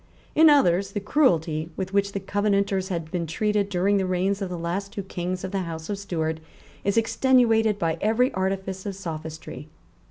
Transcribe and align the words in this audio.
In 0.33 0.49
others, 0.49 0.93
the 0.93 0.99
cruelty 0.99 1.69
with 1.77 1.93
which 1.93 2.13
the 2.13 2.19
Covenanters 2.19 2.87
had 2.89 3.11
been 3.11 3.27
treated 3.27 3.69
during 3.69 3.97
the 3.97 4.07
reigns 4.07 4.41
of 4.41 4.49
the 4.49 4.57
last 4.57 4.91
two 4.91 5.03
kings 5.03 5.43
of 5.43 5.51
the 5.51 5.59
House 5.59 5.91
of 5.91 5.99
Stuart 5.99 6.39
is 6.83 6.97
extenuated 6.97 7.77
by 7.77 7.99
every 8.01 8.33
artifice 8.33 8.87
of 8.87 8.95
sophistry. 8.95 9.69